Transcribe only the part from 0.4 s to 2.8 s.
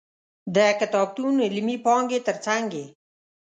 د کتابتون علمي پانګې تر څنګ